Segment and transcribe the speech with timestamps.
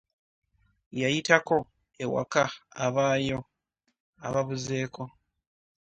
[1.01, 1.57] Yayitako
[2.03, 2.43] ewaka
[2.85, 3.39] abaayo
[4.27, 5.03] ababuzeeko.